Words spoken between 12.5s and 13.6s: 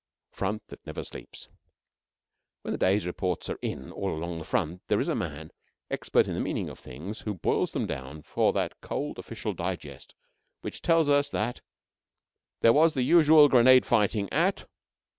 "There was the usual